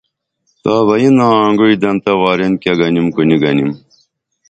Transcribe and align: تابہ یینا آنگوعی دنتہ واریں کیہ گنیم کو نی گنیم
تابہ 0.63 0.95
یینا 1.01 1.27
آنگوعی 1.45 1.75
دنتہ 1.81 2.13
واریں 2.21 2.53
کیہ 2.61 2.77
گنیم 2.79 3.07
کو 3.15 3.21
نی 3.27 3.35
گنیم 3.43 3.71